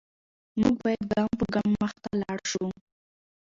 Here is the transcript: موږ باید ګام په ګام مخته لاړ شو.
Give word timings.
موږ 0.59 0.75
باید 0.83 1.01
ګام 1.11 1.29
په 1.39 1.45
ګام 1.53 1.69
مخته 1.81 2.09
لاړ 2.21 2.39
شو. 2.49 2.65